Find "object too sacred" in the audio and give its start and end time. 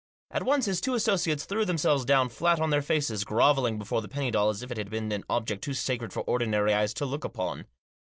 5.29-6.11